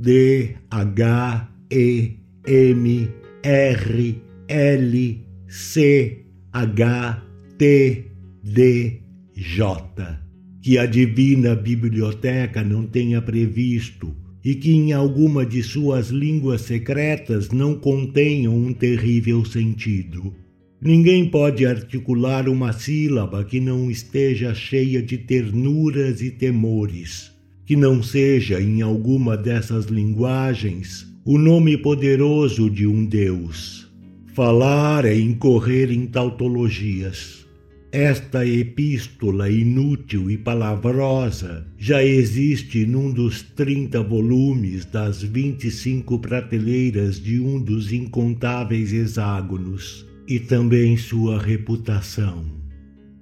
D, 0.00 0.54
H, 0.70 1.50
E, 1.72 2.18
M, 2.46 3.08
R, 3.42 4.22
L, 4.46 5.26
C, 5.48 6.24
H, 6.52 7.22
T, 7.58 8.04
D, 8.44 9.02
J. 9.34 10.20
Que 10.62 10.78
a 10.78 10.86
divina 10.86 11.56
biblioteca 11.56 12.62
não 12.62 12.86
tenha 12.86 13.20
previsto 13.20 14.14
e 14.44 14.54
que 14.54 14.70
em 14.70 14.92
alguma 14.92 15.44
de 15.44 15.64
suas 15.64 16.10
línguas 16.10 16.60
secretas 16.60 17.50
não 17.50 17.74
contenham 17.74 18.56
um 18.56 18.72
terrível 18.72 19.44
sentido. 19.44 20.32
Ninguém 20.80 21.28
pode 21.28 21.66
articular 21.66 22.48
uma 22.48 22.72
sílaba 22.72 23.44
que 23.44 23.58
não 23.58 23.90
esteja 23.90 24.54
cheia 24.54 25.02
de 25.02 25.18
ternuras 25.18 26.22
e 26.22 26.30
temores 26.30 27.36
que 27.68 27.76
não 27.76 28.02
seja 28.02 28.58
em 28.62 28.80
alguma 28.80 29.36
dessas 29.36 29.84
linguagens 29.88 31.06
o 31.22 31.36
nome 31.36 31.76
poderoso 31.76 32.70
de 32.70 32.86
um 32.86 33.04
Deus. 33.04 33.92
Falar 34.32 35.04
é 35.04 35.14
incorrer 35.14 35.92
em 35.92 36.06
tautologias. 36.06 37.46
Esta 37.92 38.46
epístola 38.46 39.50
inútil 39.50 40.30
e 40.30 40.38
palavrosa 40.38 41.66
já 41.76 42.02
existe 42.02 42.86
num 42.86 43.12
dos 43.12 43.42
trinta 43.42 44.02
volumes 44.02 44.86
das 44.86 45.22
vinte 45.22 45.64
e 45.64 45.70
cinco 45.70 46.18
prateleiras 46.18 47.20
de 47.22 47.38
um 47.38 47.60
dos 47.60 47.92
incontáveis 47.92 48.94
hexágonos, 48.94 50.06
e 50.26 50.40
também 50.40 50.96
sua 50.96 51.38
reputação. 51.38 52.46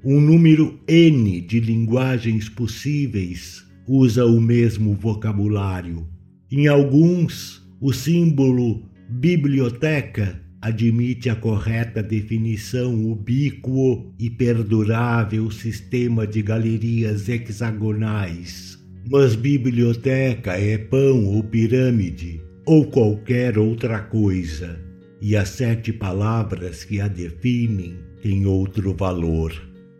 Um 0.05 0.21
número 0.21 0.79
N 0.87 1.41
de 1.41 1.59
linguagens 1.59 2.49
possíveis 2.49 3.66
usa 3.87 4.27
o 4.27 4.40
mesmo 4.40 4.94
vocabulário. 4.94 6.07
Em 6.51 6.66
alguns, 6.66 7.66
o 7.81 7.92
símbolo 7.92 8.83
biblioteca 9.09 10.40
admite 10.61 11.31
a 11.31 11.37
correta 11.37 12.03
definição 12.03 13.11
ubíquo 13.11 14.12
e 14.18 14.29
perdurável 14.29 15.51
sistema 15.51 16.27
de 16.27 16.42
galerias 16.42 17.29
hexagonais. 17.29 18.79
Mas 19.09 19.37
biblioteca 19.37 20.53
é 20.53 20.77
pão 20.77 21.25
ou 21.27 21.42
pirâmide 21.44 22.40
ou 22.66 22.87
qualquer 22.87 23.57
outra 23.57 24.01
coisa, 24.01 24.81
e 25.22 25.37
as 25.37 25.51
sete 25.51 25.92
palavras 25.92 26.83
que 26.83 27.01
a 27.01 27.07
definem 27.07 27.94
têm 28.20 28.44
outro 28.44 28.92
valor. 28.92 29.53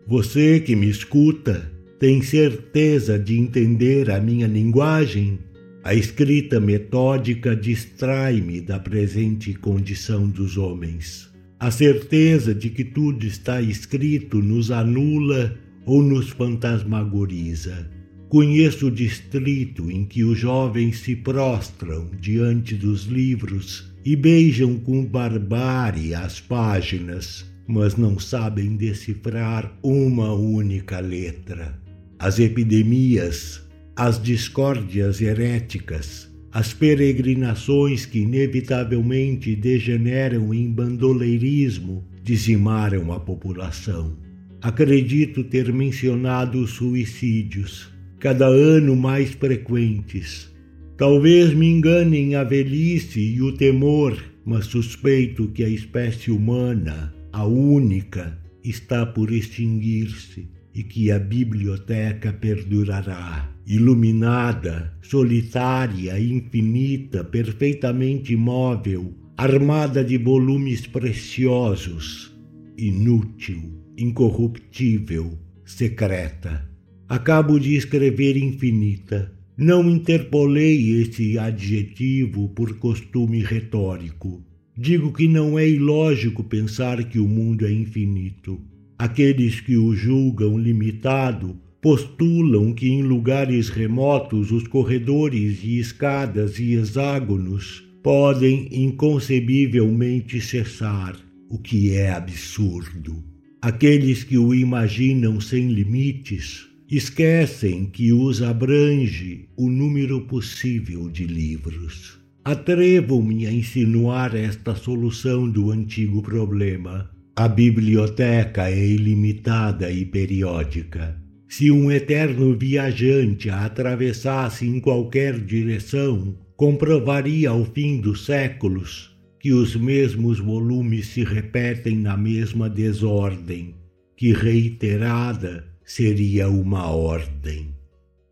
Você 0.05 0.59
que 0.59 0.75
me 0.75 0.89
escuta, 0.89 1.71
tem 1.99 2.21
certeza 2.21 3.17
de 3.17 3.39
entender 3.39 4.11
a 4.11 4.19
minha 4.19 4.45
linguagem? 4.45 5.39
A 5.83 5.95
escrita 5.95 6.59
metódica 6.59 7.55
distrai-me 7.55 8.61
da 8.61 8.79
presente 8.79 9.51
condição 9.55 10.27
dos 10.27 10.57
homens. 10.57 11.27
A 11.59 11.71
certeza 11.71 12.53
de 12.53 12.69
que 12.69 12.83
tudo 12.83 13.25
está 13.25 13.59
escrito 13.61 14.43
nos 14.43 14.69
anula 14.69 15.57
ou 15.87 16.03
nos 16.03 16.29
fantasmagoriza. 16.29 17.89
Conheço 18.29 18.87
o 18.87 18.91
distrito 18.91 19.89
em 19.89 20.05
que 20.05 20.23
os 20.23 20.37
jovens 20.37 20.99
se 20.99 21.15
prostram 21.15 22.11
diante 22.21 22.75
dos 22.75 23.05
livros 23.05 23.91
e 24.05 24.15
beijam 24.15 24.77
com 24.77 25.03
barbárie 25.03 26.13
as 26.13 26.39
páginas, 26.39 27.43
mas 27.65 27.95
não 27.95 28.19
sabem 28.19 28.75
decifrar 28.75 29.75
uma 29.81 30.31
única 30.33 30.99
letra. 30.99 31.86
As 32.19 32.39
epidemias, 32.39 33.61
as 33.95 34.19
discórdias 34.19 35.21
heréticas, 35.21 36.27
as 36.51 36.73
peregrinações 36.73 38.07
que 38.07 38.21
inevitavelmente 38.21 39.55
degeneram 39.55 40.51
em 40.51 40.67
bandoleirismo 40.71 42.03
dizimaram 42.23 43.13
a 43.13 43.19
população. 43.19 44.17
Acredito 44.59 45.43
ter 45.43 45.71
mencionado 45.71 46.59
os 46.59 46.71
suicídios, 46.71 47.93
cada 48.19 48.47
ano 48.47 48.95
mais 48.95 49.29
frequentes. 49.33 50.51
Talvez 50.97 51.53
me 51.53 51.67
enganem 51.67 52.33
a 52.33 52.43
velhice 52.43 53.19
e 53.19 53.43
o 53.43 53.51
temor, 53.51 54.17
mas 54.43 54.65
suspeito 54.65 55.49
que 55.49 55.63
a 55.63 55.69
espécie 55.69 56.31
humana, 56.31 57.13
a 57.31 57.45
única, 57.45 58.35
está 58.63 59.05
por 59.05 59.31
extinguir-se 59.31 60.56
e 60.77 60.83
que 60.83 61.11
a 61.11 61.17
biblioteca 61.17 62.31
perdurará, 62.31 63.51
iluminada, 63.65 64.93
solitária, 65.01 66.19
infinita, 66.19 67.23
perfeitamente 67.23 68.33
imóvel, 68.33 69.11
armada 69.35 70.03
de 70.03 70.19
volumes 70.19 70.85
preciosos, 70.85 72.31
inútil, 72.77 73.73
incorruptível, 73.97 75.35
secreta. 75.65 76.69
Acabo 77.09 77.59
de 77.59 77.75
escrever 77.75 78.37
infinita. 78.37 79.33
Não 79.57 79.89
interpolei 79.89 81.01
esse 81.01 81.39
adjetivo 81.39 82.49
por 82.49 82.77
costume 82.77 83.41
retórico. 83.41 84.45
Digo 84.77 85.11
que 85.11 85.27
não 85.27 85.57
é 85.57 85.67
ilógico 85.67 86.43
pensar 86.43 87.03
que 87.05 87.17
o 87.17 87.27
mundo 87.27 87.65
é 87.65 87.71
infinito. 87.71 88.61
Aqueles 88.99 89.61
que 89.61 89.77
o 89.77 89.93
julgam 89.93 90.57
limitado 90.57 91.55
postulam 91.79 92.73
que 92.73 92.89
em 92.89 93.03
lugares 93.03 93.69
remotos 93.69 94.51
os 94.51 94.67
corredores 94.67 95.63
e 95.63 95.77
escadas 95.77 96.57
e 96.57 96.73
hexágonos 96.73 97.87
podem 98.01 98.67
inconcebivelmente 98.71 100.41
cessar, 100.41 101.15
o 101.47 101.59
que 101.59 101.91
é 101.91 102.11
absurdo. 102.11 103.23
Aqueles 103.61 104.23
que 104.23 104.37
o 104.37 104.51
imaginam 104.51 105.39
sem 105.39 105.67
limites 105.67 106.67
esquecem 106.89 107.85
que 107.85 108.11
os 108.11 108.41
abrange 108.41 109.47
o 109.55 109.69
número 109.69 110.21
possível 110.21 111.07
de 111.07 111.27
livros. 111.27 112.17
Atrevo-me 112.43 113.45
a 113.45 113.51
insinuar 113.51 114.35
esta 114.35 114.73
solução 114.73 115.47
do 115.47 115.69
antigo 115.69 116.23
problema 116.23 117.15
a 117.37 117.47
biblioteca 117.47 118.67
é 118.67 118.83
ilimitada 118.83 119.91
e 119.91 120.03
periódica. 120.03 121.15
Se 121.47 121.69
um 121.69 121.91
eterno 121.91 122.57
viajante 122.57 123.47
a 123.47 123.63
atravessasse 123.63 124.65
em 124.65 124.79
qualquer 124.79 125.39
direção, 125.39 126.35
comprovaria 126.55 127.51
ao 127.51 127.63
fim 127.63 128.01
dos 128.01 128.25
séculos 128.25 129.15
que 129.39 129.53
os 129.53 129.75
mesmos 129.75 130.39
volumes 130.39 131.09
se 131.09 131.23
repetem 131.23 131.95
na 131.95 132.17
mesma 132.17 132.67
desordem, 132.67 133.75
que 134.17 134.33
reiterada 134.33 135.63
seria 135.85 136.49
uma 136.49 136.89
ordem. 136.89 137.67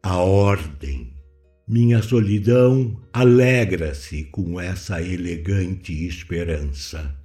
A 0.02 0.18
ordem. 0.18 1.14
Minha 1.68 2.02
solidão 2.02 3.00
alegra-se 3.14 4.24
com 4.24 4.60
essa 4.60 5.00
elegante 5.00 6.08
esperança. 6.08 7.24